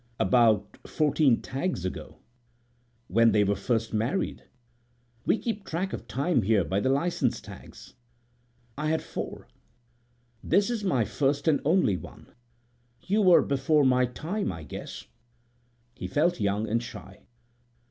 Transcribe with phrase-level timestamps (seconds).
[0.19, 2.17] "About fourteen tags ago,
[3.05, 4.43] when they were first married.
[5.27, 7.93] We keep track of time here by the license tags.
[8.75, 12.33] I had four." < 4 > "This is my first and only one.
[13.03, 15.05] You were before my time, I guess."
[15.93, 17.19] He felt young and shy.